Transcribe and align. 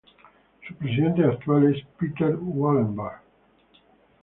Su 0.67 0.73
presidente 0.73 1.23
actual 1.23 1.75
es 1.75 1.85
Peter 1.99 2.35
Wallenberg. 2.35 3.21